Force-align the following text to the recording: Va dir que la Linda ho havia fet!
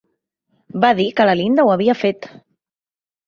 Va 0.85 0.89
dir 0.99 1.05
que 1.19 1.27
la 1.29 1.35
Linda 1.41 1.65
ho 1.67 1.71
havia 1.75 1.97
fet! 1.99 2.27